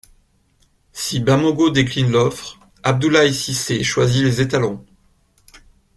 [0.93, 4.83] Si Bamogo décline l'offre, Abdoulaye Cissé choisit les Étalons.